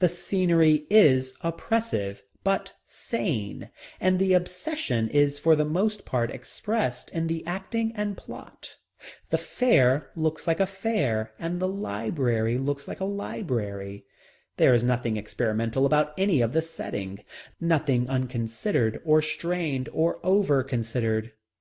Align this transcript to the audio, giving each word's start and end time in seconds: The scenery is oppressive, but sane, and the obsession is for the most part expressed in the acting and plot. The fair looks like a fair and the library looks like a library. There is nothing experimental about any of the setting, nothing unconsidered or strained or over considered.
The 0.00 0.08
scenery 0.08 0.84
is 0.90 1.32
oppressive, 1.42 2.24
but 2.42 2.72
sane, 2.84 3.70
and 4.00 4.18
the 4.18 4.34
obsession 4.34 5.08
is 5.10 5.38
for 5.38 5.54
the 5.54 5.64
most 5.64 6.04
part 6.04 6.32
expressed 6.32 7.08
in 7.10 7.28
the 7.28 7.46
acting 7.46 7.92
and 7.94 8.16
plot. 8.16 8.78
The 9.30 9.38
fair 9.38 10.10
looks 10.16 10.48
like 10.48 10.58
a 10.58 10.66
fair 10.66 11.34
and 11.38 11.60
the 11.60 11.68
library 11.68 12.58
looks 12.58 12.88
like 12.88 12.98
a 12.98 13.04
library. 13.04 14.06
There 14.56 14.74
is 14.74 14.82
nothing 14.82 15.16
experimental 15.16 15.86
about 15.86 16.14
any 16.18 16.40
of 16.40 16.52
the 16.52 16.62
setting, 16.62 17.20
nothing 17.60 18.08
unconsidered 18.10 19.00
or 19.04 19.22
strained 19.22 19.88
or 19.92 20.18
over 20.26 20.64
considered. 20.64 21.30